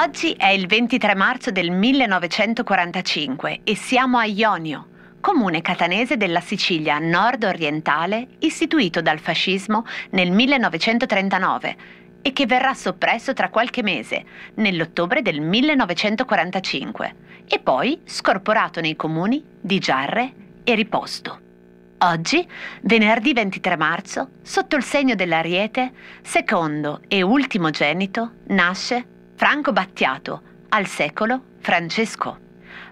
[0.00, 4.86] Oggi è il 23 marzo del 1945 e siamo a Ionio,
[5.20, 11.76] comune catanese della Sicilia nord-orientale istituito dal fascismo nel 1939
[12.22, 14.24] e che verrà soppresso tra qualche mese,
[14.54, 17.14] nell'ottobre del 1945,
[17.48, 20.32] e poi scorporato nei comuni di Giarre
[20.64, 21.47] e Riposto.
[22.00, 22.46] Oggi,
[22.82, 25.92] venerdì 23 marzo, sotto il segno dell'Ariete,
[26.22, 29.04] secondo e ultimogenito, nasce
[29.34, 32.38] Franco Battiato, al secolo Francesco.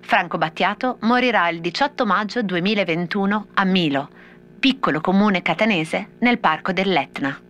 [0.00, 4.08] Franco Battiato morirà il 18 maggio 2021 a Milo,
[4.58, 7.40] piccolo comune catanese nel parco dell'Etna.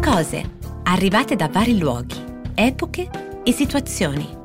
[0.00, 0.54] Cose
[0.84, 3.10] arrivate da vari luoghi, epoche
[3.42, 4.44] e situazioni.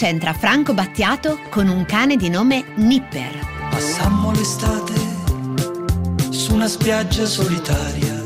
[0.00, 3.46] C'entra Franco Battiato con un cane di nome Nipper?
[3.68, 4.94] Passammo l'estate
[6.30, 8.18] su una spiaggia solitaria.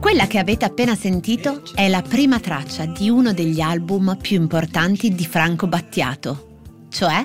[0.00, 5.14] Quella che avete appena sentito è la prima traccia di uno degli album più importanti
[5.14, 7.24] di Franco Battiato, cioè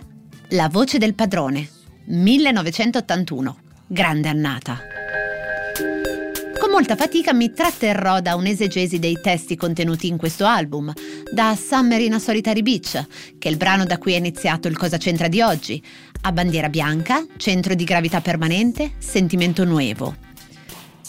[0.49, 1.67] La voce del padrone,
[2.05, 4.98] 1981, grande annata.
[6.79, 10.93] Molta fatica mi tratterrò da un'esegesi dei testi contenuti in questo album,
[11.29, 13.05] da Summer in a Solitary Beach,
[13.37, 15.83] che è il brano da cui è iniziato il Cosa c'entra di oggi,
[16.21, 20.15] a Bandiera Bianca, Centro di gravità permanente, Sentimento Nuevo.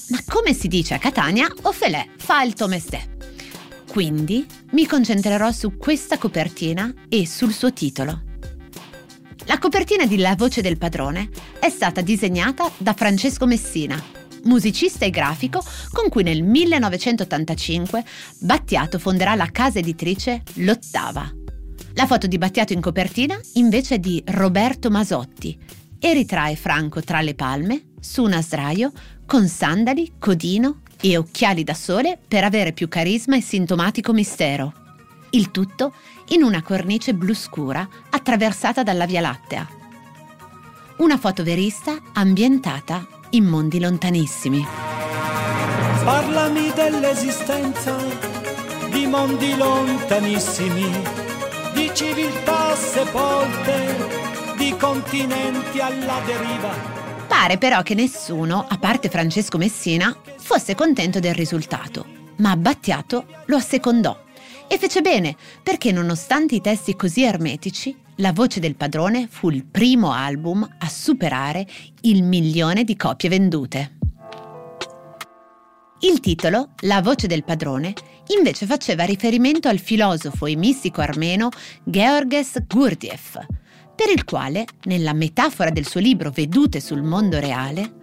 [0.09, 3.07] Ma come si dice a Catania, Ofelè fa il tomestè.
[3.89, 8.23] Quindi mi concentrerò su questa copertina e sul suo titolo.
[9.45, 11.29] La copertina di La voce del padrone
[11.61, 15.63] è stata disegnata da Francesco Messina, musicista e grafico
[15.93, 18.05] con cui nel 1985
[18.41, 21.31] Battiato fonderà la casa editrice L'Ottava.
[21.95, 25.59] La foto di Battiato in copertina invece è di Roberto Masotti
[25.99, 28.93] e ritrae Franco tra le palme, su un asdraio,
[29.27, 34.73] con sandali, codino e occhiali da sole per avere più carisma e sintomatico mistero.
[35.31, 35.95] Il tutto
[36.29, 39.69] in una cornice blu scura attraversata dalla Via Lattea.
[40.99, 44.67] Una foto verista ambientata in mondi lontanissimi.
[46.05, 47.97] Parlami dell'esistenza
[48.91, 50.91] di mondi lontanissimi,
[51.73, 53.97] di civiltà sepolte,
[54.57, 61.33] di continenti alla deriva Pare però che nessuno, a parte Francesco Messina, fosse contento del
[61.33, 62.05] risultato,
[62.37, 64.25] ma Battiato lo assecondò
[64.67, 69.65] e fece bene, perché nonostante i testi così ermetici, La voce del padrone fu il
[69.65, 71.67] primo album a superare
[72.03, 73.97] il milione di copie vendute.
[76.01, 77.95] Il titolo, La voce del padrone,
[78.37, 81.49] invece faceva riferimento al filosofo e mistico armeno
[81.83, 83.39] Georges Gurdjieff,
[83.97, 87.95] per il quale, nella metafora del suo libro Vedute sul mondo reale,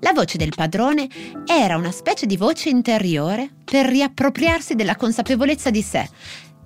[0.00, 1.08] la voce del padrone
[1.46, 6.08] era una specie di voce interiore per riappropriarsi della consapevolezza di sé,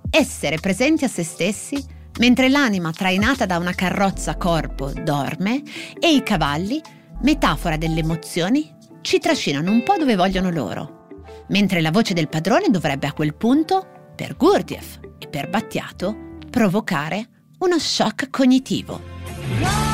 [0.09, 5.63] essere presenti a se stessi mentre l'anima trainata da una carrozza corpo dorme
[5.99, 6.81] e i cavalli,
[7.23, 11.09] metafora delle emozioni, ci trascinano un po' dove vogliono loro.
[11.49, 17.29] Mentre la voce del padrone dovrebbe a quel punto, per Gurdjieff e per Battiato, provocare
[17.59, 19.94] uno shock cognitivo.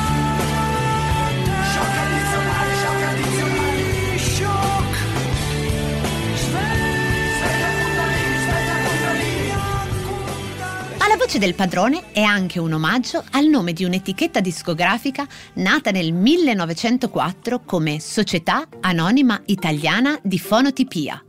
[11.31, 17.61] Voce del padrone è anche un omaggio al nome di un'etichetta discografica nata nel 1904
[17.63, 21.23] come Società Anonima Italiana di Fonotipia.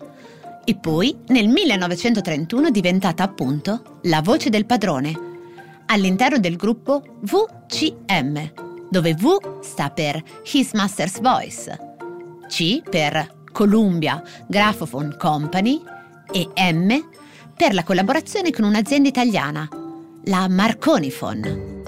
[0.65, 5.17] E poi nel 1931 diventata appunto La voce del padrone
[5.87, 8.53] all'interno del gruppo VCM,
[8.91, 11.79] dove V sta per His Master's Voice,
[12.49, 15.81] C per Columbia Graphophone Company
[16.33, 17.11] e M
[17.55, 19.69] per la collaborazione con un'azienda italiana,
[20.25, 21.81] la Marconifon.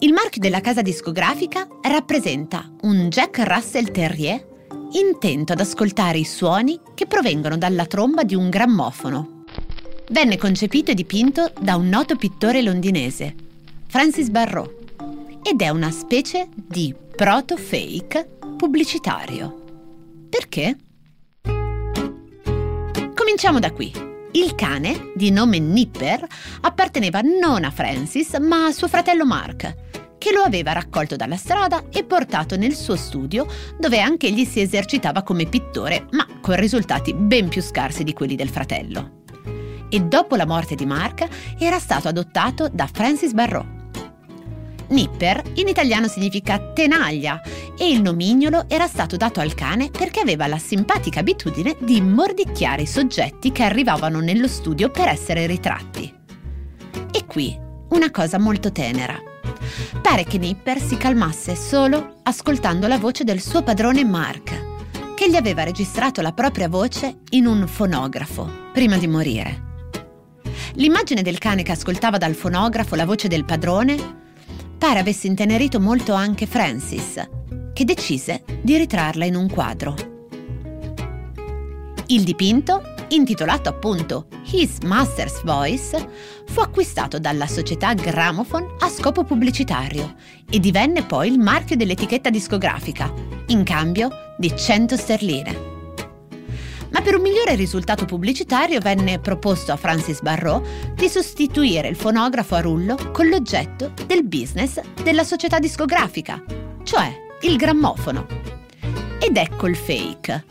[0.00, 4.46] Il marchio della casa discografica rappresenta un Jack Russell Terrier
[4.92, 9.38] intento ad ascoltare i suoni che provengono dalla tromba di un grammofono
[10.10, 13.34] Venne concepito e dipinto da un noto pittore londinese,
[13.88, 14.72] Francis Barrault,
[15.42, 19.64] ed è una specie di proto-fake pubblicitario.
[20.30, 20.78] Perché?
[23.14, 24.07] Cominciamo da qui.
[24.32, 26.26] Il cane, di nome Nipper,
[26.60, 29.74] apparteneva non a Francis, ma a suo fratello Mark,
[30.18, 33.46] che lo aveva raccolto dalla strada e portato nel suo studio,
[33.78, 38.50] dove anch'egli si esercitava come pittore, ma con risultati ben più scarsi di quelli del
[38.50, 39.22] fratello.
[39.88, 41.26] E dopo la morte di Mark
[41.58, 43.76] era stato adottato da Francis Barrault.
[44.88, 47.40] Nipper in italiano significa tenaglia
[47.78, 52.82] e il nomignolo era stato dato al cane perché aveva la simpatica abitudine di mordicchiare
[52.82, 56.12] i soggetti che arrivavano nello studio per essere ritratti.
[57.12, 57.56] E qui
[57.90, 59.16] una cosa molto tenera.
[60.02, 65.36] Pare che Nipper si calmasse solo ascoltando la voce del suo padrone Mark, che gli
[65.36, 69.66] aveva registrato la propria voce in un fonografo prima di morire.
[70.74, 74.26] L'immagine del cane che ascoltava dal fonografo la voce del padrone
[74.78, 77.20] pare avesse intenerito molto anche Francis,
[77.78, 79.94] che decise di ritrarla in un quadro.
[82.06, 86.08] Il dipinto, intitolato appunto His Master's Voice,
[86.46, 90.16] fu acquistato dalla società Gramophone a scopo pubblicitario
[90.50, 93.14] e divenne poi il marchio dell'etichetta discografica,
[93.46, 95.58] in cambio di 100 sterline.
[96.90, 102.56] Ma per un migliore risultato pubblicitario venne proposto a Francis Barrault di sostituire il fonografo
[102.56, 106.42] a rullo con l'oggetto del business della società discografica,
[106.82, 108.26] cioè il grammofono.
[109.20, 110.44] Ed ecco il fake.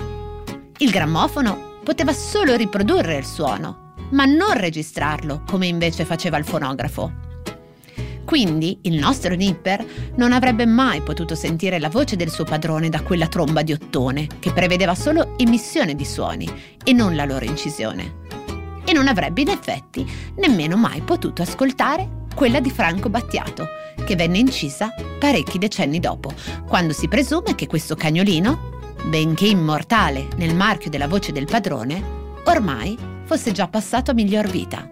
[0.78, 7.26] Il grammofono poteva solo riprodurre il suono, ma non registrarlo come invece faceva il fonografo.
[8.24, 9.86] Quindi il nostro Nipper
[10.16, 14.28] non avrebbe mai potuto sentire la voce del suo padrone da quella tromba di ottone,
[14.40, 16.50] che prevedeva solo emissione di suoni
[16.84, 18.26] e non la loro incisione.
[18.86, 23.68] E non avrebbe in effetti nemmeno mai potuto ascoltare quella di Franco Battiato,
[24.06, 26.32] che venne incisa parecchi decenni dopo,
[26.68, 32.00] quando si presume che questo cagnolino, benché immortale nel marchio della voce del padrone,
[32.46, 34.88] ormai fosse già passato a miglior vita.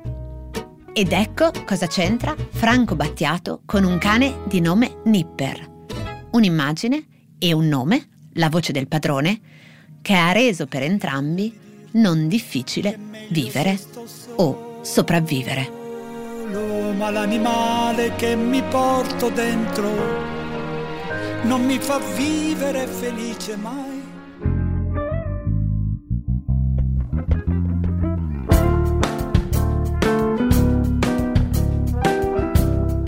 [0.91, 5.69] Ed ecco cosa c'entra Franco Battiato con un cane di nome Nipper.
[6.31, 7.05] Un'immagine
[7.37, 9.39] e un nome, la voce del padrone,
[10.01, 11.55] che ha reso per entrambi
[11.91, 12.97] non difficile
[13.29, 13.77] vivere
[14.37, 15.84] o sopravvivere.
[16.93, 19.89] Ma l'animale che mi porto dentro
[21.43, 24.03] non mi fa vivere felice mai.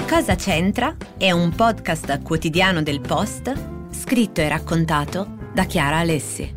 [0.08, 3.54] Cosa c'entra è un podcast quotidiano del Post
[3.92, 6.56] scritto e raccontato da Chiara Alessi.